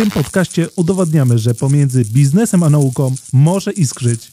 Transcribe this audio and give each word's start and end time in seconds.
tym 0.00 0.10
podcaście 0.10 0.68
udowadniamy, 0.76 1.38
że 1.38 1.54
pomiędzy 1.54 2.04
biznesem 2.04 2.62
a 2.62 2.70
nauką 2.70 3.14
może 3.32 3.72
iskrzyć. 3.72 4.32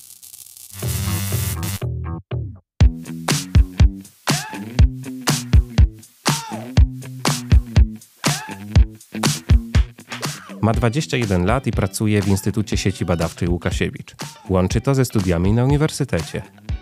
Ma 10.62 10.74
21 10.74 11.46
lat 11.46 11.68
i 11.68 11.72
pracuje 11.72 12.22
w 12.22 12.28
Instytucie 12.28 12.78
Sieci 12.78 13.06
Badawczej 13.06 13.48
Łukasiewicz. 13.50 14.16
Łączy 14.50 14.82
to 14.82 14.96
ze 14.96 15.06
studiami 15.06 15.54
na 15.54 15.64
uniwersytecie. 15.64 16.42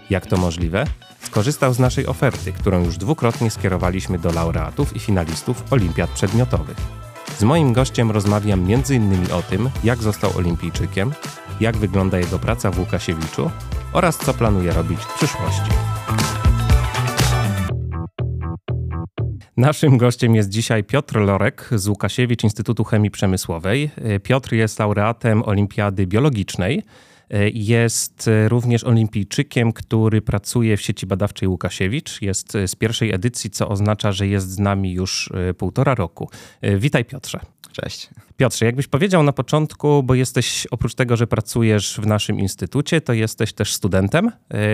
Jak 0.10 0.26
to 0.26 0.38
możliwe? 0.38 0.86
Skorzystał 1.22 1.74
z 1.74 1.80
naszej 1.80 2.08
oferty, 2.08 2.52
którą 2.52 2.84
już 2.86 2.98
dwukrotnie 2.98 3.52
skierowaliśmy 3.52 4.20
do 4.20 4.32
laureatów 4.32 4.96
i 4.96 5.00
finalistów 5.00 5.74
olimpiad 5.74 6.10
przedmiotowych. 6.10 7.05
Z 7.38 7.44
moim 7.44 7.74
gościem 7.74 8.12
rozmawiam 8.12 8.60
m.in. 8.60 9.32
o 9.34 9.42
tym, 9.42 9.70
jak 9.84 10.04
został 10.04 10.38
olimpijczykiem, 10.38 11.12
jak 11.60 11.78
wygląda 11.78 12.20
jego 12.20 12.40
praca 12.40 12.72
w 12.72 12.80
Łukasiewiczu 12.80 13.52
oraz 13.94 14.18
co 14.18 14.34
planuje 14.34 14.74
robić 14.74 15.00
w 15.00 15.14
przyszłości. 15.18 15.72
Naszym 19.58 19.98
gościem 19.98 20.36
jest 20.36 20.50
dzisiaj 20.50 20.84
Piotr 20.84 21.16
Lorek 21.20 21.70
z 21.72 21.88
Łukasiewicz 21.88 22.44
Instytutu 22.44 22.84
Chemii 22.84 23.12
Przemysłowej. 23.12 23.90
Piotr 24.24 24.54
jest 24.54 24.80
laureatem 24.80 25.44
Olimpiady 25.44 26.08
Biologicznej. 26.08 26.84
Jest 27.54 28.30
również 28.48 28.84
olimpijczykiem, 28.84 29.74
który 29.74 30.22
pracuje 30.22 30.78
w 30.78 30.82
sieci 30.82 31.08
badawczej 31.08 31.48
Łukasiewicz. 31.48 32.22
Jest 32.22 32.54
z 32.68 32.76
pierwszej 32.76 33.14
edycji, 33.14 33.50
co 33.50 33.70
oznacza, 33.70 34.12
że 34.12 34.28
jest 34.28 34.52
z 34.52 34.60
nami 34.60 34.94
już 34.94 35.30
półtora 35.58 35.96
roku. 35.96 36.30
Witaj 36.78 37.06
Piotrze. 37.06 37.40
Cześć. 37.72 38.10
Piotrze, 38.38 38.66
jakbyś 38.66 38.88
powiedział 38.88 39.24
na 39.24 39.34
początku, 39.34 40.04
bo 40.04 40.16
jesteś 40.16 40.68
oprócz 40.72 40.96
tego, 40.96 41.18
że 41.18 41.28
pracujesz 41.28 42.00
w 42.02 42.08
naszym 42.08 42.40
instytucie, 42.40 43.02
to 43.02 43.14
jesteś 43.14 43.54
też 43.54 43.74
studentem. 43.74 44.32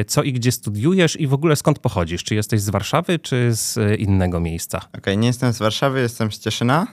Co 0.08 0.24
i 0.24 0.34
gdzie 0.34 0.52
studiujesz 0.52 1.20
i 1.20 1.28
w 1.28 1.34
ogóle 1.34 1.56
skąd 1.56 1.80
pochodzisz? 1.80 2.24
Czy 2.24 2.36
jesteś 2.36 2.62
z 2.62 2.70
Warszawy, 2.70 3.20
czy 3.20 3.50
z 3.56 4.00
innego 4.00 4.40
miejsca? 4.40 4.78
Okej, 4.78 5.00
okay, 5.00 5.18
nie 5.18 5.28
jestem 5.28 5.54
z 5.54 5.60
Warszawy, 5.60 6.02
jestem 6.02 6.32
z 6.32 6.40
Cieszyna. 6.40 6.88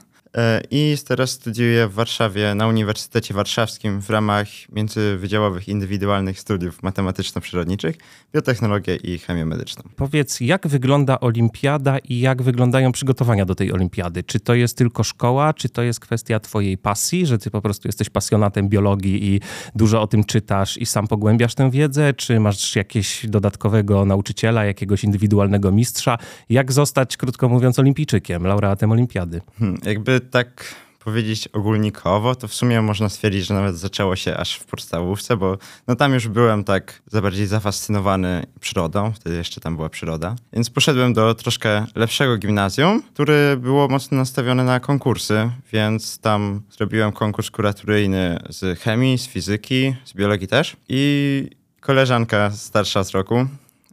I 0.71 0.97
teraz 1.07 1.31
studiuję 1.31 1.87
w 1.87 1.93
Warszawie 1.93 2.55
na 2.55 2.67
Uniwersytecie 2.67 3.33
Warszawskim 3.33 4.01
w 4.01 4.09
ramach 4.09 4.47
międzywydziałowych 4.71 5.67
indywidualnych 5.67 6.39
studiów 6.39 6.83
matematyczno-przyrodniczych, 6.83 7.95
biotechnologię 8.33 8.95
i 8.95 9.19
chemię 9.19 9.45
medyczną. 9.45 9.83
Powiedz, 9.95 10.39
jak 10.41 10.67
wygląda 10.67 11.19
olimpiada 11.19 11.97
i 11.97 12.19
jak 12.19 12.41
wyglądają 12.41 12.91
przygotowania 12.91 13.45
do 13.45 13.55
tej 13.55 13.73
olimpiady? 13.73 14.23
Czy 14.23 14.39
to 14.39 14.53
jest 14.53 14.77
tylko 14.77 15.03
szkoła, 15.03 15.53
czy 15.53 15.69
to 15.69 15.81
jest 15.81 15.99
kwestia 15.99 16.39
twojej 16.39 16.77
pasji, 16.77 17.25
że 17.25 17.37
ty 17.37 17.51
po 17.51 17.61
prostu 17.61 17.87
jesteś 17.87 18.09
pasjonatem 18.09 18.69
biologii 18.69 19.33
i 19.33 19.41
dużo 19.75 20.01
o 20.01 20.07
tym 20.07 20.23
czytasz 20.23 20.77
i 20.77 20.85
sam 20.85 21.07
pogłębiasz 21.07 21.55
tę 21.55 21.71
wiedzę, 21.71 22.13
czy 22.13 22.39
masz 22.39 22.75
jakiegoś 22.75 23.25
dodatkowego 23.27 24.05
nauczyciela, 24.05 24.65
jakiegoś 24.65 25.03
indywidualnego 25.03 25.71
mistrza? 25.71 26.17
Jak 26.49 26.71
zostać, 26.71 27.17
krótko 27.17 27.49
mówiąc, 27.49 27.79
olimpijczykiem, 27.79 28.43
laureatem 28.43 28.91
olimpiady? 28.91 29.41
Hmm, 29.59 29.79
jakby 29.83 30.18
tak 30.21 30.75
powiedzieć 30.99 31.47
ogólnikowo, 31.47 32.35
to 32.35 32.47
w 32.47 32.53
sumie 32.53 32.81
można 32.81 33.09
stwierdzić, 33.09 33.45
że 33.45 33.53
nawet 33.53 33.77
zaczęło 33.77 34.15
się 34.15 34.37
aż 34.37 34.55
w 34.55 34.65
podstawówce, 34.65 35.37
bo 35.37 35.57
no 35.87 35.95
tam 35.95 36.13
już 36.13 36.27
byłem 36.27 36.63
tak 36.63 37.01
za 37.11 37.21
bardziej 37.21 37.47
zafascynowany 37.47 38.45
przyrodą, 38.59 39.11
wtedy 39.15 39.35
jeszcze 39.35 39.61
tam 39.61 39.75
była 39.75 39.89
przyroda. 39.89 40.35
Więc 40.53 40.69
poszedłem 40.69 41.13
do 41.13 41.35
troszkę 41.35 41.85
lepszego 41.95 42.37
gimnazjum, 42.37 43.01
które 43.13 43.57
było 43.57 43.87
mocno 43.87 44.17
nastawione 44.17 44.63
na 44.63 44.79
konkursy, 44.79 45.51
więc 45.73 46.19
tam 46.19 46.61
zrobiłem 46.77 47.11
konkurs 47.11 47.51
kuratoryjny 47.51 48.39
z 48.49 48.79
chemii, 48.79 49.17
z 49.17 49.27
fizyki, 49.27 49.95
z 50.05 50.13
biologii 50.13 50.47
też 50.47 50.77
i 50.89 51.49
koleżanka 51.79 52.51
starsza 52.51 53.03
z 53.03 53.11
roku 53.11 53.45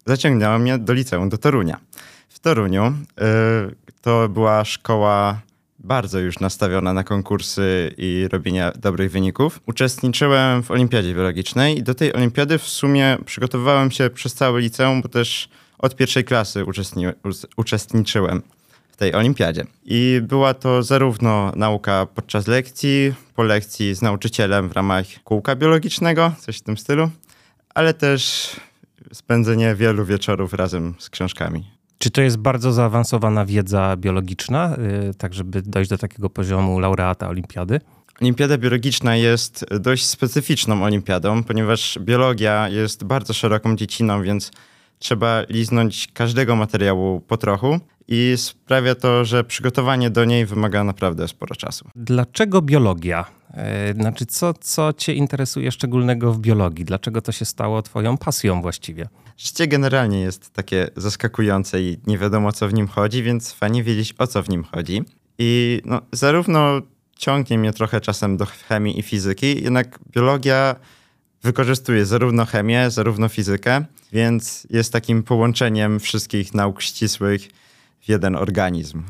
zaciągnęła 0.06 0.58
mnie 0.58 0.78
do 0.78 0.92
liceum, 0.92 1.28
do 1.28 1.39
Torunia. 1.39 1.80
W 2.28 2.39
Toruniu 2.39 2.84
yy, 2.84 3.74
to 4.02 4.28
była 4.28 4.64
szkoła 4.64 5.40
bardzo 5.86 6.19
już 6.19 6.41
nastawiona 6.41 6.92
na 6.92 7.05
konkursy 7.05 7.95
i 7.98 8.29
robienie 8.33 8.73
dobrych 8.77 9.11
wyników. 9.11 9.61
Uczestniczyłem 9.67 10.63
w 10.63 10.70
olimpiadzie 10.70 11.14
biologicznej 11.14 11.79
i 11.79 11.83
do 11.83 11.95
tej 11.95 12.13
olimpiady 12.13 12.58
w 12.58 12.69
sumie 12.69 13.19
przygotowywałem 13.24 13.91
się 13.91 14.11
przez 14.11 14.35
całe 14.35 14.61
liceum, 14.61 15.02
bo 15.02 15.08
też 15.08 15.48
od 15.79 15.96
pierwszej 15.96 16.25
klasy 16.25 16.64
uczestni 16.64 17.07
uczestniczyłem 17.57 18.42
w 18.91 18.96
tej 18.96 19.14
olimpiadzie. 19.14 19.64
I 19.85 20.20
była 20.23 20.55
to 20.55 20.83
zarówno 20.83 21.52
nauka 21.57 22.07
podczas 22.14 22.46
lekcji, 22.46 23.14
po 23.35 23.42
lekcji 23.42 23.95
z 23.95 24.02
nauczycielem 24.02 24.69
w 24.69 24.73
ramach 24.73 25.07
kółka 25.25 25.57
biologicznego, 25.57 26.33
coś 26.41 26.58
w 26.58 26.63
tym 26.63 26.77
stylu, 26.77 27.11
ale 27.75 27.95
też 27.95 28.51
spędzenie 29.13 29.75
wielu 29.75 30.05
wieczorów 30.05 30.55
razem 30.55 30.95
z 30.98 31.11
książkami. 31.11 31.76
Czy 31.98 32.11
to 32.11 32.23
jest 32.23 32.36
bardzo 32.36 32.73
zaawansowana 32.73 33.46
wiedza 33.46 33.96
biologiczna, 33.96 34.77
yy, 35.05 35.14
tak 35.14 35.34
żeby 35.34 35.62
dojść 35.62 35.90
do 35.90 35.98
takiego 35.98 36.30
poziomu 36.30 36.80
laureata 36.80 37.29
olimpiady? 37.29 37.80
Olimpiada 38.20 38.58
biologiczna 38.58 39.17
jest 39.17 39.67
dość 39.80 40.07
specyficzną 40.07 40.84
olimpiadą, 40.84 41.45
ponieważ 41.45 41.98
biologia 42.01 42.68
jest 42.68 43.05
bardzo 43.05 43.33
szeroką 43.33 43.77
dziedziną, 43.77 44.23
więc 44.23 44.51
trzeba 44.98 45.42
liznąć 45.48 46.08
każdego 46.12 46.57
materiału 46.57 47.20
po 47.20 47.36
trochu 47.36 47.80
i 48.08 48.34
sprawia 48.36 48.94
to, 48.94 49.24
że 49.24 49.44
przygotowanie 49.44 50.11
do 50.11 50.24
niej 50.24 50.46
wymaga 50.46 50.84
naprawdę 50.84 51.28
sporo 51.28 51.56
czasu. 51.56 51.89
Dlaczego 51.96 52.62
biologia? 52.62 53.24
E, 53.50 53.94
znaczy, 53.94 54.27
co, 54.27 54.55
co 54.55 54.92
Cię 54.92 55.14
interesuje 55.14 55.72
szczególnego 55.72 56.33
w 56.33 56.39
biologii? 56.39 56.84
Dlaczego 56.84 57.22
to 57.22 57.33
się 57.33 57.45
stało 57.45 57.83
Twoją 57.83 58.16
pasją 58.16 58.62
właściwie? 58.62 59.08
Życie 59.36 59.66
generalnie 59.66 60.20
jest 60.20 60.52
takie 60.52 60.89
zaskakujące 60.96 61.83
i 61.83 61.98
nie 62.06 62.18
wiadomo, 62.18 62.52
co 62.52 62.68
w 62.68 62.74
nim 62.74 62.89
chodzi, 62.89 63.22
więc 63.22 63.52
fajnie 63.52 63.83
wiedzieć, 63.83 64.14
o 64.18 64.27
co 64.27 64.42
w 64.42 64.48
nim 64.48 64.64
chodzi. 64.64 65.02
I 65.39 65.80
no, 65.84 66.00
zarówno 66.12 66.80
ciągnie 67.16 67.58
mnie 67.58 67.72
trochę 67.72 68.00
czasem 68.00 68.36
do 68.36 68.46
chemii 68.46 68.98
i 68.98 69.02
fizyki, 69.02 69.62
jednak 69.62 69.98
biologia 70.12 70.77
wykorzystuje 71.42 72.06
zarówno 72.06 72.46
chemię, 72.46 72.90
zarówno 72.90 73.28
fizykę, 73.28 73.84
więc 74.12 74.66
jest 74.70 74.92
takim 74.92 75.22
połączeniem 75.22 76.00
wszystkich 76.00 76.55
nauk 76.55 76.83
ścisłych 76.83 77.48
w 78.06 78.08
jeden 78.08 78.36
organizm. 78.36 79.02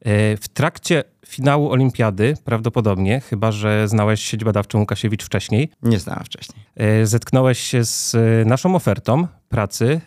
E, 0.00 0.36
w 0.36 0.48
trakcie 0.48 1.04
finału 1.26 1.70
olimpiady, 1.70 2.34
prawdopodobnie, 2.44 3.20
chyba 3.20 3.52
że 3.52 3.88
znałeś 3.88 4.22
sieć 4.22 4.44
badawczą 4.44 4.78
Łukasiewicz 4.78 5.24
wcześniej. 5.24 5.70
Nie 5.82 5.98
znałem 5.98 6.24
wcześniej. 6.24 6.64
E, 6.76 7.06
zetknąłeś 7.06 7.58
się 7.58 7.84
z 7.84 8.14
e, 8.14 8.44
naszą 8.44 8.74
ofertą 8.74 9.26
pracy. 9.48 10.00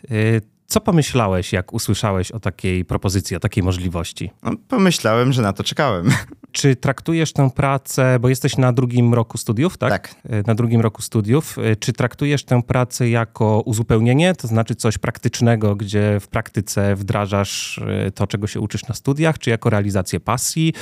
Co 0.66 0.80
pomyślałeś, 0.80 1.52
jak 1.52 1.72
usłyszałeś 1.72 2.30
o 2.30 2.40
takiej 2.40 2.84
propozycji, 2.84 3.36
o 3.36 3.40
takiej 3.40 3.62
możliwości? 3.62 4.30
No, 4.42 4.50
pomyślałem, 4.68 5.32
że 5.32 5.42
na 5.42 5.52
to 5.52 5.64
czekałem. 5.64 6.10
Czy 6.56 6.76
traktujesz 6.76 7.32
tę 7.32 7.50
pracę, 7.50 8.18
bo 8.20 8.28
jesteś 8.28 8.56
na 8.56 8.72
drugim 8.72 9.14
roku 9.14 9.38
studiów, 9.38 9.78
tak? 9.78 9.90
Tak. 9.90 10.14
Na 10.46 10.54
drugim 10.54 10.80
roku 10.80 11.02
studiów. 11.02 11.56
Czy 11.80 11.92
traktujesz 11.92 12.44
tę 12.44 12.62
pracę 12.62 13.08
jako 13.08 13.60
uzupełnienie, 13.60 14.34
to 14.34 14.48
znaczy 14.48 14.74
coś 14.74 14.98
praktycznego, 14.98 15.76
gdzie 15.76 16.20
w 16.20 16.28
praktyce 16.28 16.96
wdrażasz 16.96 17.78
e, 17.78 18.10
to, 18.10 18.26
czego 18.26 18.46
się 18.46 18.60
uczysz 18.60 18.88
na 18.88 18.94
studiach, 18.94 19.38
czy 19.38 19.50
jako 19.50 19.70
realizację 19.70 20.20
pasji, 20.20 20.72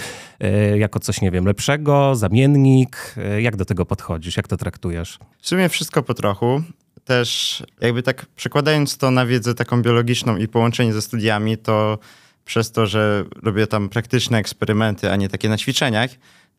jako 0.76 1.00
coś, 1.00 1.20
nie 1.20 1.30
wiem, 1.30 1.46
lepszego, 1.46 2.16
zamiennik? 2.16 3.14
Jak 3.40 3.56
do 3.56 3.64
tego 3.64 3.86
podchodzisz? 3.86 4.36
Jak 4.36 4.48
to 4.48 4.56
traktujesz? 4.56 5.18
W 5.40 5.48
sumie 5.48 5.68
wszystko 5.68 6.02
po 6.02 6.14
trochu 6.14 6.62
też 7.04 7.62
jakby 7.80 8.02
tak 8.02 8.26
przekładając 8.26 8.98
to 8.98 9.10
na 9.10 9.26
wiedzę 9.26 9.54
taką 9.54 9.82
biologiczną 9.82 10.36
i 10.36 10.48
połączenie 10.48 10.92
ze 10.92 11.02
studiami, 11.02 11.58
to 11.58 11.98
przez 12.44 12.72
to, 12.72 12.86
że 12.86 13.24
robię 13.42 13.66
tam 13.66 13.88
praktyczne 13.88 14.38
eksperymenty, 14.38 15.10
a 15.10 15.16
nie 15.16 15.28
takie 15.28 15.48
na 15.48 15.58
ćwiczeniach, 15.58 16.10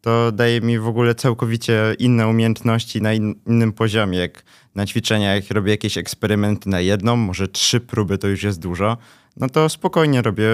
to 0.01 0.31
daje 0.31 0.61
mi 0.61 0.79
w 0.79 0.87
ogóle 0.87 1.15
całkowicie 1.15 1.95
inne 1.99 2.27
umiejętności 2.27 3.01
na 3.01 3.13
in, 3.13 3.35
innym 3.47 3.73
poziomie. 3.73 4.17
Jak 4.17 4.43
na 4.75 4.85
ćwiczeniach 4.85 5.43
robię 5.49 5.71
jakieś 5.71 5.97
eksperymenty 5.97 6.69
na 6.69 6.79
jedną, 6.79 7.15
może 7.15 7.47
trzy 7.47 7.79
próby 7.79 8.17
to 8.17 8.27
już 8.27 8.43
jest 8.43 8.59
dużo, 8.59 8.97
no 9.37 9.49
to 9.49 9.69
spokojnie 9.69 10.21
robię 10.21 10.45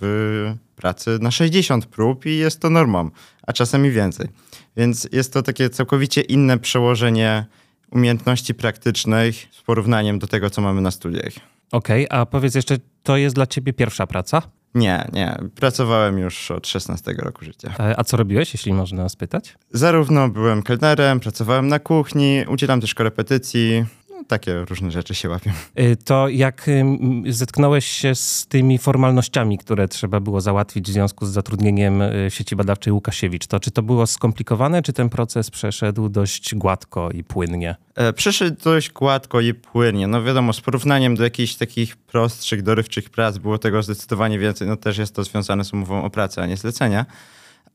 w 0.00 0.54
pracy 0.76 1.18
na 1.20 1.30
60 1.30 1.86
prób 1.86 2.26
i 2.26 2.36
jest 2.36 2.60
to 2.60 2.70
normą, 2.70 3.10
a 3.46 3.52
czasami 3.52 3.90
więcej. 3.90 4.28
Więc 4.76 5.08
jest 5.12 5.32
to 5.32 5.42
takie 5.42 5.70
całkowicie 5.70 6.20
inne 6.20 6.58
przełożenie 6.58 7.46
umiejętności 7.90 8.54
praktycznych 8.54 9.46
z 9.50 9.62
porównaniem 9.62 10.18
do 10.18 10.26
tego, 10.26 10.50
co 10.50 10.62
mamy 10.62 10.80
na 10.80 10.90
studiach. 10.90 11.32
Okej, 11.72 12.08
okay, 12.08 12.20
a 12.20 12.26
powiedz 12.26 12.54
jeszcze, 12.54 12.76
to 13.02 13.16
jest 13.16 13.34
dla 13.34 13.46
ciebie 13.46 13.72
pierwsza 13.72 14.06
praca? 14.06 14.42
Nie, 14.74 15.08
nie. 15.12 15.38
Pracowałem 15.54 16.18
już 16.18 16.50
od 16.50 16.66
16 16.66 17.12
roku 17.18 17.44
życia. 17.44 17.74
E, 17.80 17.98
a 17.98 18.04
co 18.04 18.16
robiłeś, 18.16 18.54
jeśli 18.54 18.72
można 18.72 19.08
spytać? 19.08 19.56
Zarówno 19.70 20.28
byłem 20.28 20.62
kelnerem, 20.62 21.20
pracowałem 21.20 21.68
na 21.68 21.78
kuchni, 21.78 22.44
udzielam 22.48 22.80
też 22.80 22.94
korepetycji, 22.94 23.84
no, 24.20 24.24
takie 24.28 24.64
różne 24.64 24.90
rzeczy 24.90 25.14
się 25.14 25.28
łapią. 25.28 25.50
Y, 25.80 25.96
to 26.04 26.28
jak 26.28 26.68
ym, 26.68 27.24
zetknąłeś 27.28 27.86
się 27.86 28.14
z 28.14 28.46
tymi 28.46 28.78
formalnościami, 28.78 29.58
które 29.58 29.88
trzeba 29.88 30.20
było 30.20 30.40
załatwić 30.40 30.88
w 30.88 30.92
związku 30.92 31.26
z 31.26 31.30
zatrudnieniem 31.30 32.02
y, 32.02 32.28
sieci 32.28 32.56
badawczej 32.56 32.92
Łukasiewicz, 32.92 33.46
to 33.46 33.60
czy 33.60 33.70
to 33.70 33.82
było 33.82 34.06
skomplikowane, 34.06 34.82
czy 34.82 34.92
ten 34.92 35.08
proces 35.08 35.50
przeszedł 35.50 36.08
dość 36.08 36.54
gładko 36.54 37.10
i 37.10 37.24
płynnie? 37.24 37.76
E, 37.94 38.12
Przyszedł 38.12 38.62
dość 38.64 38.90
gładko 38.90 39.40
i 39.40 39.54
płynnie. 39.54 40.06
No 40.06 40.22
wiadomo, 40.22 40.52
z 40.52 40.60
porównaniem 40.60 41.16
do 41.16 41.24
jakichś 41.24 41.54
takich 41.54 41.96
prostszych, 41.96 42.62
dorywczych 42.62 43.10
prac 43.10 43.38
było 43.38 43.58
tego 43.58 43.82
zdecydowanie 43.82 44.38
więcej. 44.38 44.68
No 44.68 44.76
też 44.76 44.98
jest 44.98 45.14
to 45.14 45.24
związane 45.24 45.64
z 45.64 45.72
umową 45.72 46.04
o 46.04 46.10
pracę, 46.10 46.42
a 46.42 46.46
nie 46.46 46.56
zlecenia. 46.56 47.06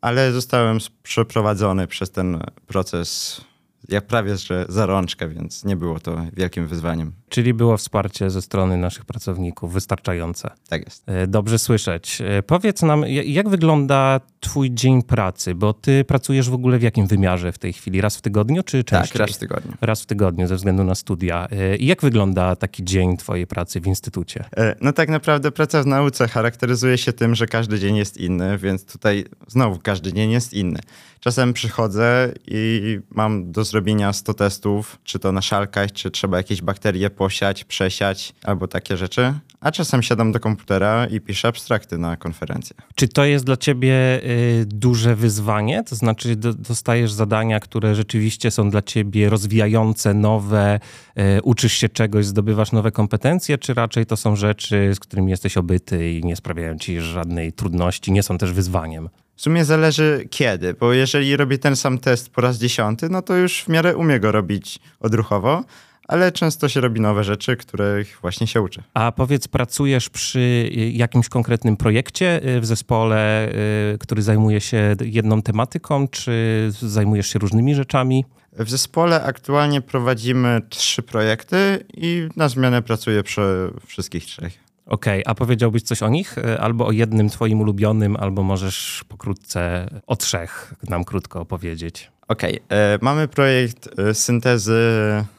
Ale 0.01 0.31
zostałem 0.31 0.77
przeprowadzony 1.03 1.87
przez 1.87 2.11
ten 2.11 2.39
proces 2.67 3.41
jak 3.89 4.07
prawie 4.07 4.37
że 4.37 4.65
za 4.69 4.85
rączkę, 4.85 5.27
więc 5.29 5.65
nie 5.65 5.75
było 5.75 5.99
to 5.99 6.17
wielkim 6.33 6.67
wyzwaniem. 6.67 7.11
Czyli 7.29 7.53
było 7.53 7.77
wsparcie 7.77 8.29
ze 8.29 8.41
strony 8.41 8.77
naszych 8.77 9.05
pracowników 9.05 9.73
wystarczające. 9.73 10.49
Tak 10.69 10.85
jest. 10.85 11.03
E, 11.09 11.27
Dobrze 11.27 11.59
słyszeć. 11.59 12.21
E, 12.21 12.43
Powiedz 12.43 12.81
nam, 12.81 13.01
ja- 13.07 13.23
jak 13.23 13.49
wygląda 13.49 14.19
twój 14.39 14.71
dzień 14.71 15.03
pracy, 15.03 15.55
bo 15.55 15.73
ty 15.73 16.03
pracujesz 16.03 16.49
w 16.49 16.53
ogóle 16.53 16.77
w 16.77 16.81
jakim 16.81 17.07
wymiarze 17.07 17.51
w 17.51 17.57
tej 17.57 17.73
chwili? 17.73 18.01
Raz 18.01 18.17
w 18.17 18.21
tygodniu, 18.21 18.63
czy 18.63 18.83
częściej? 18.83 19.11
Tak, 19.19 19.27
raz 19.27 19.31
w 19.35 19.39
tygodniu. 19.39 19.71
Raz 19.81 20.01
w 20.01 20.05
tygodniu 20.05 20.47
ze 20.47 20.55
względu 20.55 20.83
na 20.83 20.95
studia. 20.95 21.47
E, 21.51 21.75
I 21.77 21.85
jak 21.85 22.01
wygląda 22.01 22.55
taki 22.55 22.83
dzień 22.83 23.17
twojej 23.17 23.47
pracy 23.47 23.81
w 23.81 23.87
instytucie? 23.87 24.43
No 24.81 24.93
tak 24.93 25.09
naprawdę 25.09 25.51
praca 25.51 25.83
w 25.83 25.85
nauce 25.87 26.27
charakteryzuje 26.27 26.97
się 26.97 27.13
tym, 27.13 27.35
że 27.35 27.45
każdy 27.47 27.79
dzień 27.79 27.95
jest 27.97 28.17
inny, 28.17 28.57
więc 28.57 28.85
tutaj 28.85 29.25
znowu 29.47 29.79
każdy 29.79 30.13
dzień 30.13 30.31
jest 30.31 30.53
inny. 30.53 30.79
Czasem 31.25 31.53
przychodzę 31.53 32.33
i 32.47 32.99
mam 33.09 33.51
do 33.51 33.63
zrobienia 33.63 34.13
100 34.13 34.33
testów, 34.33 34.99
czy 35.03 35.19
to 35.19 35.31
na 35.31 35.41
szalkach, 35.41 35.91
czy 35.91 36.11
trzeba 36.11 36.37
jakieś 36.37 36.61
bakterie 36.61 37.09
posiać, 37.09 37.63
przesiać, 37.63 38.33
albo 38.43 38.67
takie 38.67 38.97
rzeczy. 38.97 39.33
A 39.59 39.71
czasem 39.71 40.03
siadam 40.03 40.31
do 40.31 40.39
komputera 40.39 41.05
i 41.05 41.21
piszę 41.21 41.47
abstrakty 41.47 41.97
na 41.97 42.17
konferencję. 42.17 42.75
Czy 42.95 43.07
to 43.07 43.25
jest 43.25 43.45
dla 43.45 43.57
ciebie 43.57 44.23
y, 44.23 44.65
duże 44.67 45.15
wyzwanie? 45.15 45.83
To 45.83 45.95
znaczy, 45.95 46.35
do, 46.35 46.53
dostajesz 46.53 47.11
zadania, 47.11 47.59
które 47.59 47.95
rzeczywiście 47.95 48.51
są 48.51 48.69
dla 48.69 48.81
ciebie 48.81 49.29
rozwijające, 49.29 50.13
nowe, 50.13 50.79
y, 51.37 51.41
uczysz 51.41 51.73
się 51.73 51.89
czegoś, 51.89 52.25
zdobywasz 52.25 52.71
nowe 52.71 52.91
kompetencje, 52.91 53.57
czy 53.57 53.73
raczej 53.73 54.05
to 54.05 54.17
są 54.17 54.35
rzeczy, 54.35 54.91
z 54.95 54.99
którymi 54.99 55.31
jesteś 55.31 55.57
obyty 55.57 56.11
i 56.11 56.23
nie 56.23 56.35
sprawiają 56.35 56.77
ci 56.77 57.01
żadnej 57.01 57.53
trudności, 57.53 58.11
nie 58.11 58.23
są 58.23 58.37
też 58.37 58.51
wyzwaniem? 58.51 59.09
W 59.35 59.41
sumie 59.41 59.65
zależy 59.65 60.27
kiedy, 60.29 60.73
bo 60.73 60.93
jeżeli 60.93 61.37
robię 61.37 61.57
ten 61.57 61.75
sam 61.75 61.97
test 61.97 62.29
po 62.29 62.41
raz 62.41 62.57
dziesiąty, 62.57 63.09
no 63.09 63.21
to 63.21 63.35
już 63.35 63.63
w 63.63 63.67
miarę 63.67 63.95
umiem 63.97 64.19
go 64.19 64.31
robić 64.31 64.79
odruchowo, 64.99 65.63
ale 66.07 66.31
często 66.31 66.69
się 66.69 66.81
robi 66.81 67.01
nowe 67.01 67.23
rzeczy, 67.23 67.57
których 67.57 68.17
właśnie 68.21 68.47
się 68.47 68.61
uczę. 68.61 68.83
A 68.93 69.11
powiedz, 69.11 69.47
pracujesz 69.47 70.09
przy 70.09 70.39
y, 70.39 70.91
jakimś 70.91 71.29
konkretnym 71.29 71.77
projekcie 71.77 72.55
y, 72.55 72.61
w 72.61 72.65
zespole, 72.65 73.49
y, 73.93 73.97
który 73.97 74.21
zajmuje 74.21 74.61
się 74.61 74.95
jedną 75.01 75.41
tematyką, 75.41 76.07
czy 76.07 76.67
zajmujesz 76.81 77.27
się 77.27 77.39
różnymi 77.39 77.75
rzeczami? 77.75 78.25
W 78.59 78.69
zespole 78.69 79.23
aktualnie 79.23 79.81
prowadzimy 79.81 80.61
trzy 80.69 81.03
projekty 81.03 81.85
i 81.93 82.27
na 82.35 82.49
zmianę 82.49 82.81
pracuję 82.81 83.23
przy 83.23 83.71
wszystkich 83.87 84.25
trzech. 84.25 84.64
Okej, 84.85 85.23
a 85.25 85.35
powiedziałbyś 85.35 85.83
coś 85.83 86.03
o 86.03 86.09
nich? 86.09 86.37
Y, 86.37 86.59
Albo 86.59 86.87
o 86.87 86.91
jednym 86.91 87.29
twoim 87.29 87.61
ulubionym, 87.61 88.15
albo 88.15 88.43
możesz 88.43 89.05
pokrótce 89.07 89.89
o 90.07 90.15
trzech 90.15 90.73
nam 90.89 91.03
krótko 91.03 91.41
opowiedzieć. 91.41 92.11
Okej, 92.27 92.59
e, 92.69 92.99
mamy 93.01 93.27
projekt 93.27 93.99
e, 93.99 94.13
syntezy 94.13 94.81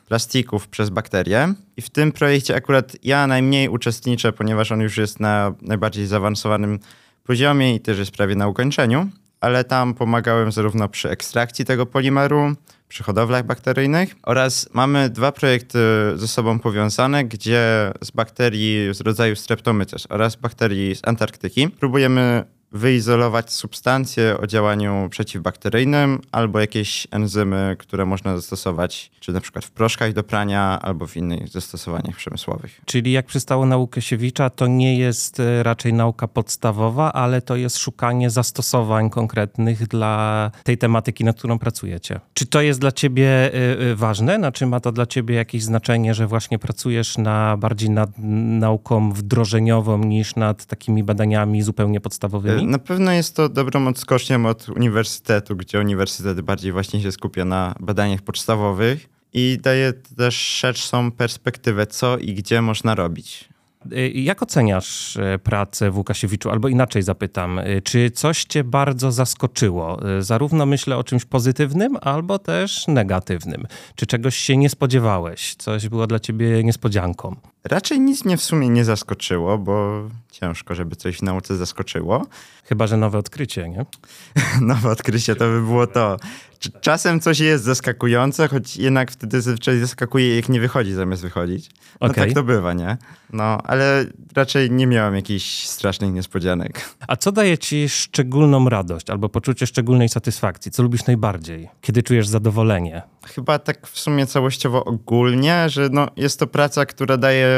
plastików 0.09 0.69
przez 0.69 0.91
bakterie 0.91 1.55
i 1.77 1.83
w 1.83 1.91
tym 1.91 2.13
projekcie 2.13 2.57
akurat 2.57 2.97
ja 3.05 3.27
najmniej 3.27 3.69
uczestniczę, 3.69 4.33
ponieważ 4.33 4.73
on 4.73 4.81
już 4.81 4.97
jest 4.97 5.21
na 5.21 5.55
najbardziej 5.63 6.07
zaawansowanym 6.07 6.79
poziomie 7.25 7.75
i 7.75 7.81
też 7.81 7.99
jest 7.99 8.11
prawie 8.11 8.37
na 8.37 8.49
ukończeniu, 8.49 9.11
ale 9.41 9.65
tam 9.65 9.95
pomagałem 9.95 10.53
zarówno 10.53 10.89
przy 10.89 11.11
ekstrakcji 11.11 11.65
tego 11.65 11.87
polimeru, 11.87 12.55
przy 12.89 13.03
hodowlach 13.03 13.47
bakteryjnych 13.47 14.15
oraz 14.23 14.69
mamy 14.73 15.11
dwa 15.11 15.33
projekty 15.33 15.79
ze 16.15 16.29
sobą 16.29 16.59
powiązane, 16.59 17.25
gdzie 17.25 17.93
z 18.05 18.11
bakterii 18.11 18.95
z 18.95 19.01
rodzaju 19.01 19.37
Streptomyces 19.37 20.07
oraz 20.11 20.37
bakterii 20.37 20.97
z 20.97 21.01
Antarktyki 21.05 21.69
próbujemy 21.69 22.45
wyizolować 22.73 23.53
substancje 23.53 24.39
o 24.39 24.47
działaniu 24.47 25.09
przeciwbakteryjnym 25.11 26.21
albo 26.33 26.61
jakieś 26.61 27.07
enzymy, 27.11 27.77
które 27.79 28.07
można 28.07 28.37
zastosować, 28.37 29.11
czy 29.21 29.33
na 29.33 29.41
przykład 29.41 29.65
w 29.65 29.71
proszkach 29.71 30.13
do 30.13 30.23
prania, 30.23 30.79
albo 30.83 31.07
w 31.07 31.17
innych 31.17 31.49
zastosowaniach 31.49 32.17
przemysłowych. 32.17 32.81
Czyli 32.85 33.13
jak 33.13 33.27
przystało 33.27 33.67
na 33.67 33.77
Łukasiewicza, 33.77 34.51
to 34.51 34.67
nie 34.67 34.99
jest 34.99 35.41
y, 35.41 35.63
raczej 35.63 35.93
nauka 35.93 36.29
podstawowa, 36.29 37.13
ale 37.13 37.43
to 37.43 37.57
jest 37.57 37.79
szukanie 37.79 38.31
zastosowań 38.31 39.11
konkretnych 39.11 39.89
dla 39.89 40.51
tej 40.65 40.79
tematyki, 40.79 41.25
nad 41.25 41.39
którą 41.39 41.59
pracujecie. 41.59 42.21
Czy 42.35 42.47
to 42.47 42.61
jest 42.61 42.81
dla 42.81 42.93
ciebie 42.93 43.55
y, 43.55 43.83
y, 43.83 43.97
ważne? 43.97 44.37
Znaczy 44.37 44.67
ma 44.67 44.81
to 44.81 44.93
dla 44.93 45.07
ciebie 45.07 45.35
jakieś 45.35 45.63
znaczenie, 45.63 46.15
że 46.15 46.27
właśnie 46.27 46.59
pracujesz 46.59 47.19
na 47.19 47.57
bardziej 47.57 47.91
nad 47.91 48.11
nauką 48.19 49.13
wdrożeniową 49.13 49.99
niż 49.99 50.37
nad 50.37 50.67
takimi 50.67 51.05
badaniami 51.05 51.63
zupełnie 51.63 52.01
podstawowymi? 52.01 52.56
Na 52.63 52.79
pewno 52.79 53.13
jest 53.13 53.37
to 53.37 53.49
dobrą 53.49 53.89
odskocznią 53.89 54.47
od 54.47 54.69
uniwersytetu, 54.69 55.57
gdzie 55.57 55.81
uniwersytet 55.81 56.41
bardziej 56.41 56.73
właśnie 56.73 57.01
się 57.03 57.13
skupia 57.13 57.45
na 57.45 57.75
badaniach 57.81 58.23
podstawowych 58.23 59.09
i 59.33 59.59
daje 59.63 59.93
też 59.93 60.37
szerszą 60.37 61.11
perspektywę, 61.13 61.87
co 61.87 62.19
i 62.19 62.35
gdzie 62.35 62.63
można 62.63 62.95
robić. 62.95 63.49
Y, 63.93 64.11
Jak 64.15 64.43
oceniasz 64.43 65.17
y, 65.17 65.39
pracę 65.43 65.91
w 65.91 65.97
Łukasiewiczu? 65.97 66.51
Albo 66.51 66.69
inaczej 66.69 67.03
zapytam, 67.03 67.59
y, 67.59 67.83
czy 67.85 68.11
coś 68.11 68.45
cię 68.45 68.65
bardzo 68.65 69.13
zaskoczyło? 69.13 70.01
Zarówno 70.21 70.67
myślę 70.67 70.97
o 70.97 71.05
czymś 71.05 71.25
pozytywnym, 71.25 71.97
albo 72.01 72.39
też 72.39 72.89
negatywnym. 72.89 73.67
Czy 73.97 74.07
czegoś 74.07 74.37
się 74.37 74.57
nie 74.57 74.69
spodziewałeś? 74.69 75.55
Coś 75.55 75.89
było 75.89 76.07
dla 76.07 76.21
ciebie 76.21 76.65
niespodzianką? 76.65 77.37
Raczej 77.71 78.01
nic 78.01 78.25
mnie 78.25 78.37
w 78.37 78.43
sumie 78.43 78.69
nie 78.69 78.85
zaskoczyło, 78.85 79.59
bo 79.59 80.09
ciężko, 80.31 80.75
żeby 80.75 80.97
coś 80.97 81.17
w 81.19 81.23
nauce 81.23 81.57
zaskoczyło. 81.57 82.27
Chyba, 82.65 82.87
że 82.87 82.97
nowe 82.97 83.19
odkrycie, 83.19 83.69
nie? 83.69 83.87
Nowe 84.61 84.91
odkrycie 84.91 85.37
to 85.37 85.45
by 85.45 85.61
było 85.61 85.87
to. 85.87 86.17
Cz- 86.61 86.81
Czasem 86.81 87.21
coś 87.21 87.39
jest 87.39 87.65
zaskakujące, 87.65 88.49
choć 88.49 88.77
jednak 88.77 89.11
wtedy 89.11 89.41
zazwyczaj 89.41 89.79
zaskakuje, 89.79 90.37
jak 90.37 90.49
nie 90.49 90.61
wychodzi 90.61 90.93
zamiast 90.93 91.23
wychodzić. 91.23 91.71
No 92.01 92.07
Okej. 92.07 92.25
tak 92.25 92.35
to 92.35 92.43
bywa, 92.43 92.73
nie? 92.73 92.97
No, 93.33 93.59
ale 93.65 94.05
raczej 94.35 94.71
nie 94.71 94.87
miałem 94.87 95.15
jakichś 95.15 95.67
strasznych 95.67 96.13
niespodzianek. 96.13 96.95
A 97.09 97.17
co 97.17 97.33
daje 97.33 97.59
ci 97.59 97.89
szczególną 97.89 98.69
radość 98.69 99.11
albo 99.11 99.29
poczucie 99.29 99.67
szczególnej 99.67 100.09
satysfakcji? 100.09 100.71
Co 100.71 100.83
lubisz 100.83 101.07
najbardziej? 101.07 101.69
Kiedy 101.81 102.03
czujesz 102.03 102.29
zadowolenie? 102.29 103.03
Chyba 103.35 103.59
tak 103.59 103.87
w 103.87 103.99
sumie 103.99 104.27
całościowo 104.27 104.85
ogólnie, 104.85 105.69
że 105.69 105.89
no, 105.93 106.09
jest 106.17 106.39
to 106.41 106.47
praca, 106.47 106.87
która 106.87 107.17
daje 107.17 107.56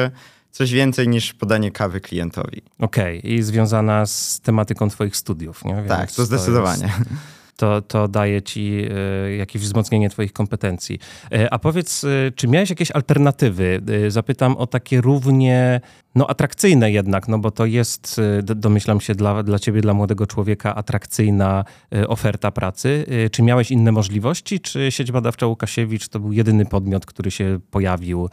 coś 0.51 0.73
więcej 0.73 1.09
niż 1.09 1.35
podanie 1.35 1.71
kawy 1.71 2.01
klientowi. 2.01 2.63
Okej, 2.79 3.33
i 3.33 3.43
związana 3.43 4.07
z 4.07 4.41
tematyką 4.41 4.91
twoich 4.91 5.17
studiów, 5.17 5.65
nie? 5.65 5.75
Więc 5.75 5.89
tak, 5.89 6.13
to 6.13 6.25
zdecydowanie. 6.25 6.83
jest- 6.83 7.39
to, 7.59 7.83
to 7.83 8.09
daje 8.09 8.43
ci 8.43 8.83
e, 9.27 9.37
jakieś 9.37 9.63
wzmocnienie 9.63 10.11
twoich 10.11 10.33
kompetencji. 10.33 10.99
E, 11.33 11.53
a 11.53 11.59
powiedz, 11.59 12.05
e, 12.05 12.09
czy 12.35 12.49
miałeś 12.49 12.71
jakieś 12.71 12.91
alternatywy? 12.91 13.83
Zapytam 14.09 14.57
o 14.57 14.67
takie 14.67 15.01
równie 15.01 15.81
no, 16.15 16.27
atrakcyjne 16.31 16.91
jednak, 16.91 17.29
no 17.29 17.39
bo 17.39 17.51
to 17.51 17.67
jest, 17.67 18.21
domyślam 18.43 19.01
się, 19.01 19.15
dla, 19.15 19.43
dla 19.43 19.59
ciebie, 19.59 19.81
dla 19.81 19.95
młodego 19.95 20.27
człowieka 20.27 20.75
atrakcyjna 20.75 21.65
oferta 22.09 22.51
pracy. 22.51 23.07
Czy 23.33 23.43
miałeś 23.43 23.71
inne 23.71 23.93
możliwości, 23.93 24.61
czy 24.61 24.93
sieć 24.93 25.13
badawcza 25.13 25.47
Łukasiewicz 25.47 26.09
to 26.09 26.21
był 26.21 26.33
jedyny 26.33 26.67
podmiot, 26.67 27.07
który 27.07 27.31
się 27.31 27.61
pojawił 27.71 28.29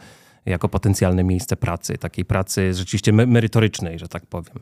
jako 0.46 0.68
potencjalne 0.68 1.24
miejsce 1.24 1.56
pracy, 1.56 1.98
takiej 1.98 2.24
pracy 2.24 2.74
rzeczywiście 2.74 3.12
me- 3.12 3.26
merytorycznej, 3.26 3.98
że 3.98 4.08
tak 4.08 4.26
powiem? 4.26 4.54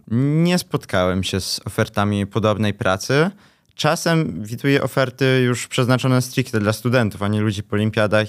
Nie 0.44 0.58
spotkałem 0.58 1.24
się 1.24 1.40
z 1.40 1.60
ofertami 1.64 2.26
podobnej 2.26 2.74
pracy. 2.74 3.30
Czasem 3.74 4.44
widuję 4.44 4.82
oferty 4.82 5.42
już 5.46 5.68
przeznaczone 5.68 6.22
stricte 6.22 6.60
dla 6.60 6.72
studentów, 6.72 7.22
a 7.22 7.28
nie 7.28 7.40
ludzi 7.40 7.62
po 7.62 7.76
olimpiadach 7.76 8.26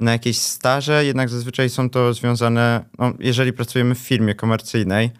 na 0.00 0.12
jakieś 0.12 0.38
staże, 0.38 1.04
jednak 1.04 1.28
zazwyczaj 1.28 1.70
są 1.70 1.90
to 1.90 2.14
związane, 2.14 2.84
no, 2.98 3.12
jeżeli 3.18 3.52
pracujemy 3.52 3.94
w 3.94 3.98
firmie 3.98 4.34
komercyjnej, 4.34 5.10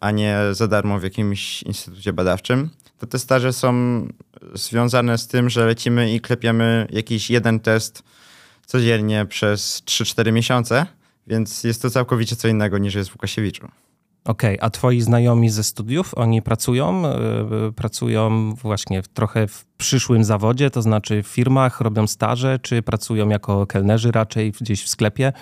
a 0.00 0.10
nie 0.10 0.38
za 0.52 0.68
darmo 0.68 0.98
w 0.98 1.02
jakimś 1.02 1.62
instytucie 1.62 2.12
badawczym, 2.12 2.70
to 2.98 3.06
te 3.06 3.18
staże 3.18 3.52
są 3.52 3.72
związane 4.54 5.18
z 5.18 5.26
tym, 5.26 5.50
że 5.50 5.66
lecimy 5.66 6.12
i 6.12 6.20
klepiemy 6.20 6.86
jakiś 6.90 7.30
jeden 7.30 7.60
test 7.60 8.02
codziennie 8.66 9.26
przez 9.26 9.82
3-4 9.86 10.32
miesiące, 10.32 10.86
więc 11.26 11.64
jest 11.64 11.82
to 11.82 11.90
całkowicie 11.90 12.36
co 12.36 12.48
innego 12.48 12.78
niż 12.78 12.94
jest 12.94 13.10
w 13.10 13.12
Łukasiewiczu. 13.12 13.68
Okej, 14.24 14.58
a 14.60 14.70
twoi 14.70 15.00
znajomi 15.00 15.50
ze 15.50 15.64
studiów, 15.64 16.14
oni 16.14 16.42
pracują, 16.42 17.02
yy, 17.02 17.72
pracują 17.72 18.54
właśnie 18.54 19.02
w, 19.02 19.08
trochę 19.08 19.46
w 19.48 19.64
przyszłym 19.76 20.24
zawodzie, 20.24 20.70
to 20.70 20.82
znaczy 20.82 21.22
w 21.22 21.26
firmach, 21.26 21.80
robią 21.80 22.06
staże, 22.06 22.58
czy 22.58 22.82
pracują 22.82 23.28
jako 23.28 23.66
kelnerzy 23.66 24.12
raczej 24.12 24.52
gdzieś 24.52 24.84
w 24.84 24.88
sklepie? 24.88 25.32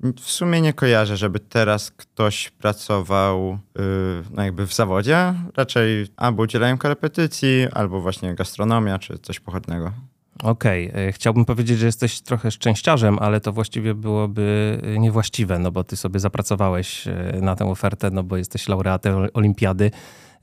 W 0.00 0.30
sumie 0.30 0.60
nie 0.60 0.72
kojarzę, 0.72 1.16
żeby 1.16 1.40
teraz 1.40 1.90
ktoś 1.90 2.50
pracował 2.50 3.58
yy, 3.78 3.82
no 4.30 4.44
jakby 4.44 4.66
w 4.66 4.74
zawodzie. 4.74 5.34
Raczej 5.56 6.06
albo 6.16 6.42
udzielają 6.42 6.78
korepetycji, 6.78 7.66
albo 7.72 8.00
właśnie 8.00 8.34
gastronomia, 8.34 8.98
czy 8.98 9.18
coś 9.18 9.40
pochodnego. 9.40 9.92
Okej, 10.42 10.90
okay. 10.90 11.12
chciałbym 11.12 11.44
powiedzieć, 11.44 11.78
że 11.78 11.86
jesteś 11.86 12.20
trochę 12.20 12.50
szczęściarzem, 12.50 13.18
ale 13.18 13.40
to 13.40 13.52
właściwie 13.52 13.94
byłoby 13.94 14.78
niewłaściwe, 14.98 15.58
no 15.58 15.70
bo 15.70 15.84
ty 15.84 15.96
sobie 15.96 16.20
zapracowałeś 16.20 17.04
na 17.40 17.56
tę 17.56 17.70
ofertę, 17.70 18.10
no 18.10 18.22
bo 18.22 18.36
jesteś 18.36 18.68
laureatem 18.68 19.28
olimpiady. 19.34 19.90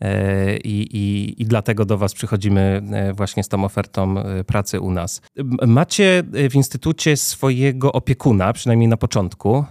E, 0.01 0.57
I, 0.57 0.97
i, 0.97 1.35
I 1.41 1.45
dlatego 1.45 1.85
do 1.85 1.97
Was 1.97 2.13
przychodzimy 2.13 2.81
e, 2.91 3.13
właśnie 3.13 3.43
z 3.43 3.47
tą 3.47 3.65
ofertą 3.65 4.19
e, 4.19 4.43
pracy 4.43 4.79
u 4.79 4.91
nas. 4.91 5.21
Macie 5.67 6.23
w 6.49 6.55
instytucie 6.55 7.17
swojego 7.17 7.93
opiekuna, 7.93 8.53
przynajmniej 8.53 8.87
na 8.87 8.97
początku. 8.97 9.65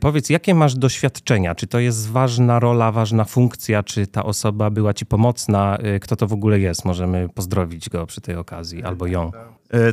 Powiedz, 0.00 0.30
jakie 0.30 0.54
masz 0.54 0.74
doświadczenia? 0.74 1.54
Czy 1.54 1.66
to 1.66 1.78
jest 1.78 2.10
ważna 2.10 2.60
rola, 2.60 2.92
ważna 2.92 3.24
funkcja? 3.24 3.82
Czy 3.82 4.06
ta 4.06 4.24
osoba 4.24 4.70
była 4.70 4.94
ci 4.94 5.06
pomocna? 5.06 5.78
Kto 6.00 6.16
to 6.16 6.26
w 6.26 6.32
ogóle 6.32 6.60
jest? 6.60 6.84
Możemy 6.84 7.28
pozdrowić 7.28 7.88
go 7.88 8.06
przy 8.06 8.20
tej 8.20 8.36
okazji 8.36 8.82
albo 8.82 9.06
ją. 9.06 9.30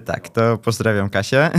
Tak, 0.05 0.29
to 0.29 0.57
pozdrawiam 0.57 1.09
Kasię. 1.09 1.51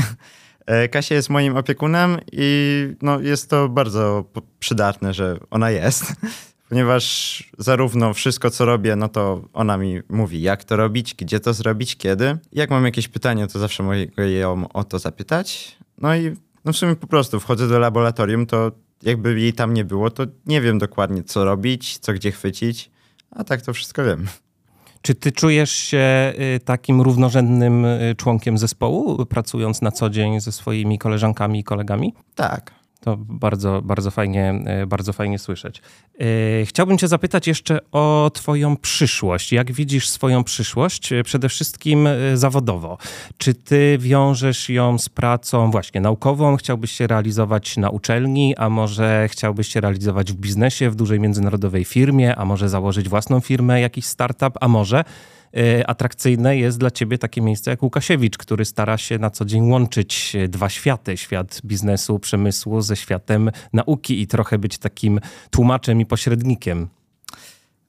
Kasia 0.91 1.15
jest 1.15 1.31
moim 1.31 1.57
opiekunem 1.57 2.19
i 2.33 2.89
no, 3.03 3.21
jest 3.21 3.51
to 3.51 3.69
bardzo 3.69 4.25
przydatne, 4.59 5.15
że 5.15 5.39
ona 5.51 5.71
jest 5.71 6.05
ponieważ 6.71 7.45
zarówno 7.59 8.15
wszystko, 8.15 8.51
co 8.51 8.65
robię, 8.65 8.97
no 8.97 9.09
to 9.09 9.49
ona 9.53 9.77
mi 9.77 10.01
mówi, 10.09 10.43
jak 10.43 10.65
to 10.65 10.77
robić, 10.77 11.15
gdzie 11.15 11.41
to 11.41 11.55
zrobić, 11.55 11.97
kiedy. 11.97 12.39
Jak 12.53 12.71
mam 12.71 12.85
jakieś 12.85 13.09
pytanie, 13.09 13.47
to 13.47 13.59
zawsze 13.59 13.83
mogę 13.83 14.31
ją 14.31 14.69
o 14.69 14.85
to 14.85 14.99
zapytać. 14.99 15.79
No 15.99 16.17
i 16.17 16.37
no 16.65 16.73
w 16.73 16.77
sumie 16.77 16.97
po 16.97 17.07
prostu 17.07 17.41
wchodzę 17.41 17.69
do 17.69 17.79
laboratorium, 17.79 18.47
to 18.47 18.73
jakby 19.03 19.41
jej 19.41 19.53
tam 19.53 19.75
nie 19.75 19.85
było, 19.85 20.11
to 20.11 20.27
nie 20.47 20.61
wiem 20.61 20.79
dokładnie, 20.79 21.23
co 21.23 21.45
robić, 21.45 21.99
co 21.99 22.13
gdzie 22.13 22.33
chwycić, 22.33 22.91
a 23.31 23.45
tak 23.45 23.63
to 23.63 23.73
wszystko 23.73 24.05
wiem. 24.05 24.27
Czy 25.03 25.15
ty 25.15 25.33
czujesz 25.33 25.71
się 25.71 26.33
y, 26.57 26.61
takim 26.61 27.01
równorzędnym 27.01 27.85
y, 27.85 28.15
członkiem 28.17 28.59
zespołu, 28.59 29.27
pracując 29.27 29.83
na 29.83 29.93
co 29.93 30.11
dzień 30.11 30.41
ze 30.41 30.53
swoimi 30.53 30.99
koleżankami 30.99 31.61
i 31.61 31.65
kolegami? 31.65 32.15
Tak. 32.35 32.80
To 33.01 33.17
bardzo, 33.17 33.83
bardzo 33.83 34.11
fajnie, 34.11 34.63
e, 34.67 34.87
bardzo 34.87 35.13
fajnie 35.13 35.39
słyszeć. 35.39 35.83
E, 36.21 36.25
chciałbym 36.67 36.99
Cię 36.99 37.09
zapytać 37.09 37.47
jeszcze 37.47 37.79
o 37.93 38.31
Twoją 38.35 38.77
przyszłość. 38.77 39.53
Jak 39.53 39.73
widzisz 39.73 40.09
swoją 40.09 40.45
przyszłość, 40.45 41.13
e, 41.13 41.23
przede 41.23 41.49
wszystkim 41.49 42.09
zawodowo? 42.35 42.99
Czy 43.39 43.55
Ty 43.55 43.99
wiążesz 44.01 44.69
ją 44.69 44.99
z 44.99 45.09
pracą 45.09 45.71
właśnie 45.71 46.01
naukową? 46.01 46.57
Chciałbyś 46.57 46.93
się 46.93 47.07
realizować 47.07 47.77
na 47.77 47.91
uczelni, 47.91 48.57
a 48.57 48.69
może 48.69 49.29
chciałbyś 49.31 49.69
się 49.69 49.81
realizować 49.81 50.33
w 50.33 50.37
biznesie, 50.37 50.91
w 50.91 50.95
dużej 50.95 51.21
międzynarodowej 51.21 51.85
firmie, 51.85 52.37
a 52.37 52.45
może 52.45 52.69
założyć 52.69 53.09
własną 53.09 53.41
firmę, 53.41 53.81
jakiś 53.81 54.05
startup, 54.05 54.59
a 54.61 54.69
może 54.69 55.05
atrakcyjne 55.87 56.57
jest 56.57 56.79
dla 56.79 56.91
ciebie 56.91 57.19
takie 57.19 57.41
miejsce 57.41 57.71
jak 57.71 57.83
Łukasiewicz, 57.83 58.39
który 58.39 58.65
stara 58.65 58.99
się 58.99 59.19
na 59.19 59.31
co 59.31 59.45
dzień 59.45 59.71
łączyć 59.71 60.37
e, 60.37 60.49
dwa 60.49 60.69
światy, 60.69 61.17
świat 61.17 61.61
biznesu, 61.65 62.19
przemysłu 62.19 62.81
ze 62.81 62.97
światem 62.97 63.51
nauki 63.73 64.21
i 64.21 64.27
trochę 64.27 64.59
być 64.59 64.79
takim 64.79 65.21
tłumaczem 65.51 66.01
i 66.01 66.07
pośrednikiem. 66.07 66.89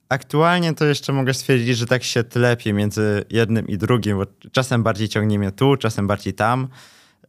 Aktualnie 0.09 0.73
to 0.73 0.85
jeszcze 0.85 1.13
mogę 1.13 1.33
stwierdzić, 1.33 1.77
że 1.77 1.85
tak 1.85 2.03
się 2.03 2.23
tlepie 2.23 2.73
między 2.73 3.25
jednym 3.29 3.67
i 3.67 3.77
drugim, 3.77 4.17
bo 4.17 4.25
czasem 4.51 4.83
bardziej 4.83 5.09
ciągnie 5.09 5.39
mnie 5.39 5.51
tu, 5.51 5.77
czasem 5.77 6.07
bardziej 6.07 6.33
tam. 6.33 6.67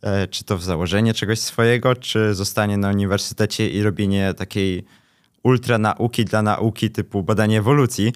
E, 0.03 0.29
czy 0.29 0.45
to 0.45 0.59
w 0.59 0.63
założenie 0.63 1.15
czegoś 1.15 1.41
swojego, 1.41 1.97
czy 1.97 2.35
zostanie 2.35 2.77
na 2.77 2.89
uniwersytecie 2.89 3.69
i 3.69 3.83
robienie 3.83 4.35
takiej 4.35 4.85
ultra 5.43 5.79
nauki 5.79 6.25
dla 6.25 6.43
nauki 6.43 6.91
typu 6.91 7.23
badanie 7.23 7.59
ewolucji, 7.59 8.13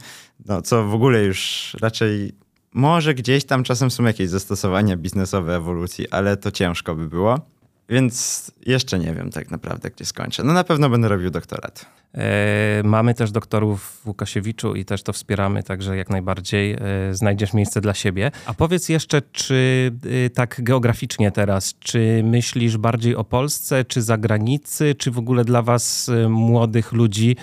no 0.47 0.63
co 0.63 0.85
w 0.85 0.95
ogóle 0.95 1.25
już 1.25 1.73
raczej 1.81 2.33
może 2.75 3.15
gdzieś 3.15 3.45
tam 3.45 3.65
czasem 3.65 3.91
są 3.91 4.05
jakieś 4.05 4.29
zastosowania 4.29 4.97
biznesowe 4.97 5.57
ewolucji, 5.57 6.11
ale 6.11 6.37
to 6.37 6.51
ciężko 6.51 6.95
by 6.95 7.09
było. 7.09 7.41
Więc 7.89 8.51
jeszcze 8.67 8.99
nie 8.99 9.15
wiem 9.15 9.31
tak 9.31 9.51
naprawdę, 9.51 9.91
gdzie 9.91 10.05
skończę. 10.05 10.45
No 10.45 10.53
na 10.53 10.65
pewno 10.65 10.91
będę 10.91 11.09
robił 11.09 11.31
doktorat. 11.31 11.87
E, 12.15 12.83
mamy 12.85 13.15
też 13.15 13.31
doktorów 13.31 14.01
w 14.05 14.07
Łukasiewiczu 14.07 14.75
i 14.75 14.85
też 14.85 15.03
to 15.03 15.13
wspieramy, 15.13 15.63
także 15.63 15.97
jak 15.97 16.11
najbardziej 16.11 16.73
e, 16.73 16.79
znajdziesz 17.13 17.53
miejsce 17.53 17.81
dla 17.81 17.95
siebie. 17.95 18.31
A 18.47 18.55
powiedz 18.55 18.89
jeszcze, 18.89 19.23
czy 19.33 19.93
e, 20.27 20.31
tak 20.31 20.61
geograficznie 20.63 21.31
teraz, 21.31 21.75
czy 21.79 22.23
myślisz 22.25 22.77
bardziej 22.77 23.17
o 23.17 23.25
Polsce, 23.25 23.85
czy 23.85 24.03
zagranicy, 24.03 24.95
czy 24.95 25.11
w 25.11 25.19
ogóle 25.19 25.45
dla 25.45 25.63
was 25.63 26.11
młodych 26.29 26.93
ludzi 26.93 27.37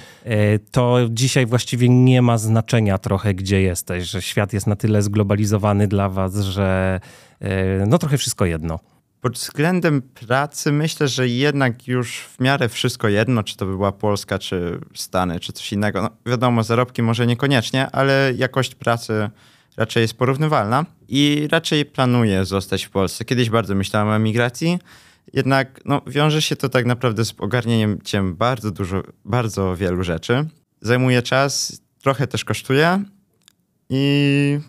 to 0.71 0.97
dzisiaj 1.09 1.45
właściwie 1.45 1.89
nie 1.89 2.21
ma 2.21 2.37
znaczenia 2.37 2.97
trochę, 2.97 3.33
gdzie 3.33 3.61
jesteś, 3.61 4.03
że 4.03 4.21
świat 4.21 4.53
jest 4.53 4.67
na 4.67 4.75
tyle 4.75 5.01
zglobalizowany 5.01 5.87
dla 5.87 6.09
was, 6.09 6.35
że 6.35 6.99
no 7.87 7.97
trochę 7.97 8.17
wszystko 8.17 8.45
jedno. 8.45 8.79
Pod 9.23 9.33
względem 9.33 10.01
pracy 10.01 10.71
myślę, 10.71 11.07
że 11.07 11.27
jednak 11.27 11.87
już 11.87 12.19
w 12.19 12.39
miarę 12.39 12.69
wszystko 12.69 13.09
jedno, 13.09 13.43
czy 13.43 13.57
to 13.57 13.65
by 13.65 13.71
była 13.71 13.91
Polska, 13.91 14.39
czy 14.39 14.79
Stany, 14.93 15.39
czy 15.39 15.53
coś 15.53 15.73
innego. 15.73 16.01
No, 16.01 16.09
wiadomo, 16.25 16.63
zarobki 16.63 17.01
może 17.01 17.27
niekoniecznie, 17.27 17.91
ale 17.91 18.33
jakość 18.35 18.75
pracy 18.75 19.29
raczej 19.77 20.01
jest 20.01 20.13
porównywalna 20.13 20.85
i 21.07 21.47
raczej 21.51 21.85
planuję 21.85 22.45
zostać 22.45 22.83
w 22.83 22.89
Polsce. 22.89 23.25
Kiedyś 23.25 23.49
bardzo 23.49 23.75
myślałem 23.75 24.09
o 24.09 24.15
emigracji, 24.15 24.79
jednak 25.33 25.79
no, 25.85 26.01
wiąże 26.07 26.41
się 26.41 26.55
to 26.55 26.69
tak 26.69 26.85
naprawdę 26.85 27.25
z 27.25 27.33
ogarnięciem 27.37 28.35
bardzo 28.35 28.71
dużo, 28.71 29.03
bardzo 29.25 29.75
wielu 29.75 30.03
rzeczy. 30.03 30.45
Zajmuje 30.81 31.21
czas, 31.21 31.81
trochę 32.01 32.27
też 32.27 32.45
kosztuje 32.45 33.03
i 33.89 34.59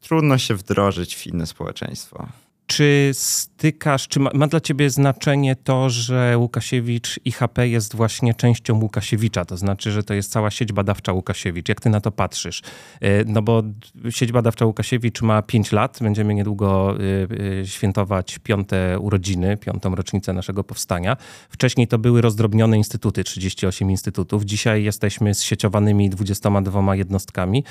trudno 0.00 0.38
się 0.38 0.54
wdrożyć 0.54 1.16
w 1.16 1.26
inne 1.26 1.46
społeczeństwo. 1.46 2.28
Czy 2.68 3.10
stykasz, 3.58 4.08
czy 4.08 4.20
ma, 4.20 4.30
ma, 4.34 4.46
dla 4.46 4.60
ciebie 4.60 4.90
znaczenie 4.90 5.56
to, 5.56 5.90
że 5.90 6.38
Łukasiewicz 6.38 7.20
IHP 7.24 7.68
jest 7.68 7.96
właśnie 7.96 8.34
częścią 8.34 8.80
Łukasiewicza, 8.80 9.44
to 9.44 9.56
znaczy, 9.56 9.90
że 9.92 10.02
to 10.02 10.14
jest 10.14 10.32
cała 10.32 10.50
sieć 10.50 10.72
badawcza 10.72 11.12
Łukasiewicz. 11.12 11.68
Jak 11.68 11.80
ty 11.80 11.90
na 11.90 12.00
to 12.00 12.10
patrzysz? 12.10 12.62
E, 13.00 13.24
no 13.24 13.42
bo 13.42 13.62
sieć 14.10 14.32
badawcza 14.32 14.64
Łukasiewicz 14.64 15.22
ma 15.22 15.42
5 15.42 15.72
lat, 15.72 15.98
będziemy 16.02 16.34
niedługo 16.34 16.94
e, 16.96 17.60
e, 17.60 17.66
świętować 17.66 18.38
piąte 18.38 18.98
urodziny, 19.00 19.56
piątą 19.56 19.94
rocznicę 19.94 20.32
naszego 20.32 20.64
powstania. 20.64 21.16
Wcześniej 21.48 21.88
to 21.88 21.98
były 21.98 22.20
rozdrobnione 22.20 22.76
instytuty, 22.76 23.24
38 23.24 23.90
instytutów. 23.90 24.44
Dzisiaj 24.44 24.84
jesteśmy 24.84 25.34
zsieciowanymi 25.34 26.10
22 26.10 26.96
jednostkami. 26.96 27.64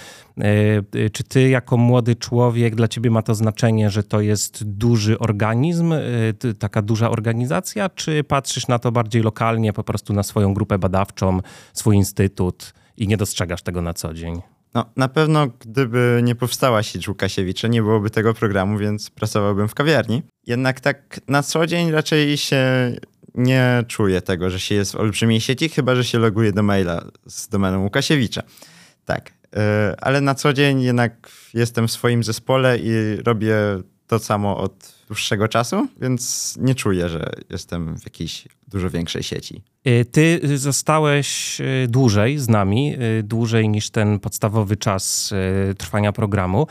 Czy 1.13 1.23
ty 1.23 1.49
jako 1.49 1.77
młody 1.77 2.15
człowiek, 2.15 2.75
dla 2.75 2.87
ciebie 2.87 3.11
ma 3.11 3.21
to 3.21 3.35
znaczenie, 3.35 3.89
że 3.89 4.03
to 4.03 4.21
jest 4.21 4.63
duży 4.63 5.19
organizm, 5.19 5.76
y, 6.45 6.53
taka 6.53 6.81
duża 6.81 7.09
organizacja, 7.09 7.89
czy 7.89 8.23
patrzysz 8.23 8.67
na 8.67 8.79
to 8.79 8.91
bardziej 8.91 9.23
lokalnie, 9.23 9.73
po 9.73 9.83
prostu 9.83 10.13
na 10.13 10.23
swoją 10.23 10.53
grupę 10.53 10.79
badawczą, 10.79 11.39
swój 11.73 11.95
instytut 11.95 12.73
i 12.97 13.07
nie 13.07 13.17
dostrzegasz 13.17 13.61
tego 13.61 13.81
na 13.81 13.93
co 13.93 14.13
dzień? 14.13 14.41
No, 14.73 14.85
na 14.95 15.07
pewno 15.07 15.47
gdyby 15.59 16.21
nie 16.23 16.35
powstała 16.35 16.83
sieć 16.83 17.07
Łukasiewicza, 17.07 17.67
nie 17.67 17.81
byłoby 17.81 18.09
tego 18.09 18.33
programu, 18.33 18.77
więc 18.77 19.09
pracowałbym 19.09 19.67
w 19.67 19.75
kawiarni. 19.75 20.23
Jednak 20.47 20.79
tak 20.79 21.19
na 21.27 21.43
co 21.43 21.67
dzień 21.67 21.91
raczej 21.91 22.37
się 22.37 22.65
nie 23.35 23.83
czuję 23.87 24.21
tego, 24.21 24.49
że 24.49 24.59
się 24.59 24.75
jest 24.75 24.91
w 24.91 24.95
olbrzymiej 24.95 25.41
sieci, 25.41 25.69
chyba 25.69 25.95
że 25.95 26.03
się 26.03 26.19
loguje 26.19 26.51
do 26.51 26.63
maila 26.63 27.05
z 27.25 27.47
domeną 27.47 27.83
Łukasiewicza. 27.83 28.43
Tak, 29.05 29.29
y, 29.29 29.59
ale 30.01 30.21
na 30.21 30.35
co 30.35 30.53
dzień 30.53 30.81
jednak 30.81 31.29
jestem 31.53 31.87
w 31.87 31.91
swoim 31.91 32.23
zespole 32.23 32.77
i 32.77 33.15
robię 33.25 33.55
to 34.07 34.19
samo 34.19 34.57
od 34.57 34.95
dłuższego 35.07 35.47
czasu, 35.47 35.87
więc 36.01 36.53
nie 36.59 36.75
czuję, 36.75 37.09
że 37.09 37.29
jestem 37.49 37.97
w 37.97 38.03
jakiejś 38.03 38.47
dużo 38.67 38.89
większej 38.89 39.23
sieci. 39.23 39.61
Y, 39.87 40.05
ty 40.05 40.57
zostałeś 40.57 41.61
y, 41.61 41.87
dłużej 41.87 42.37
z 42.37 42.49
nami, 42.49 42.95
y, 43.19 43.23
dłużej 43.23 43.69
niż 43.69 43.89
ten 43.89 44.19
podstawowy 44.19 44.77
czas 44.77 45.33
trwania 45.77 46.11
programu. 46.11 46.67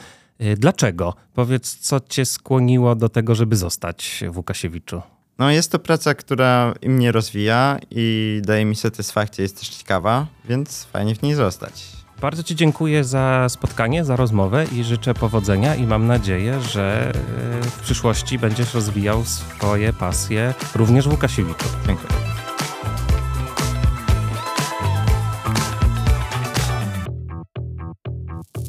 Dlaczego? 0.56 1.14
Powiedz, 1.34 1.76
co 1.76 2.00
cię 2.00 2.24
skłoniło 2.24 2.94
do 2.94 3.08
tego, 3.08 3.34
żeby 3.34 3.56
zostać 3.56 4.24
w 4.30 4.36
Łukasiewiczu? 4.36 5.02
No 5.38 5.50
jest 5.50 5.72
to 5.72 5.78
praca, 5.78 6.14
która 6.14 6.74
mnie 6.82 7.12
rozwija 7.12 7.78
i 7.90 8.40
daje 8.44 8.64
mi 8.64 8.76
satysfakcję, 8.76 9.42
jest 9.42 9.58
też 9.58 9.68
ciekawa, 9.68 10.26
więc 10.44 10.84
fajnie 10.84 11.14
w 11.14 11.22
niej 11.22 11.34
zostać. 11.34 12.05
Bardzo 12.20 12.42
Ci 12.42 12.56
dziękuję 12.56 13.04
za 13.04 13.46
spotkanie, 13.48 14.04
za 14.04 14.16
rozmowę 14.16 14.64
i 14.72 14.84
życzę 14.84 15.14
powodzenia 15.14 15.74
i 15.74 15.86
mam 15.86 16.06
nadzieję, 16.06 16.60
że 16.60 17.12
e, 17.14 17.62
w 17.62 17.80
przyszłości 17.80 18.38
będziesz 18.38 18.74
rozwijał 18.74 19.24
swoje 19.24 19.92
pasje 19.92 20.54
również 20.74 21.08
w 21.08 21.10
Łukasiewiczu. 21.10 21.64
Dziękuję. 21.86 22.08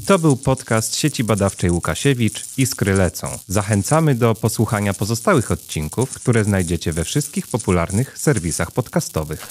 To 0.08 0.20
był 0.20 0.38
podcast 0.38 0.96
sieci 0.96 1.24
badawczej 1.24 1.72
Łukasiewicz 1.72 2.58
Iskry 2.58 2.94
lecą. 2.94 3.28
Zachęcamy 3.48 4.16
do 4.16 4.36
posłuchania 4.36 4.94
pozostałych 4.94 5.52
odcinków, 5.52 6.14
które 6.14 6.44
znajdziecie 6.44 6.94
we 6.94 7.04
wszystkich 7.04 7.48
popularnych 7.48 8.18
serwisach 8.18 8.72
podcastowych. 8.72 9.48